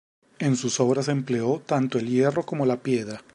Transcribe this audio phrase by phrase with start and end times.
[0.39, 3.21] En sus obras empleó tanto el hierro como la piedra.